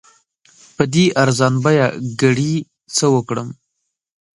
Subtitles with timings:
[0.75, 1.87] په دې ارزان بیه
[2.21, 2.53] ګړي
[2.95, 3.49] څه وکړم؟